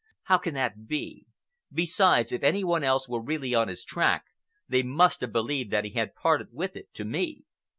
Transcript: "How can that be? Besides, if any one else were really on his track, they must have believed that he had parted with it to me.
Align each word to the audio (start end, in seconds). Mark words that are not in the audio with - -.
"How 0.23 0.39
can 0.39 0.55
that 0.55 0.87
be? 0.87 1.27
Besides, 1.71 2.31
if 2.31 2.41
any 2.41 2.63
one 2.63 2.83
else 2.83 3.07
were 3.07 3.21
really 3.21 3.53
on 3.53 3.67
his 3.67 3.83
track, 3.83 4.25
they 4.67 4.81
must 4.81 5.21
have 5.21 5.31
believed 5.31 5.69
that 5.69 5.85
he 5.85 5.91
had 5.91 6.15
parted 6.15 6.47
with 6.51 6.75
it 6.75 6.91
to 6.95 7.05
me. 7.05 7.43